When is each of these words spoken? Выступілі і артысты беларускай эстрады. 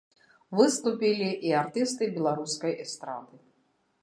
Выступілі 0.59 1.27
і 1.49 1.53
артысты 1.61 2.09
беларускай 2.17 2.73
эстрады. 2.87 3.37